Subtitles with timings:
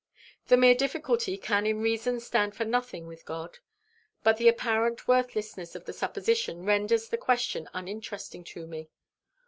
[0.47, 3.59] The mere difficulty can in reason stand for nothing with God;
[4.23, 8.89] but the apparent worthlessness of the supposition renders the question uninteresting to me.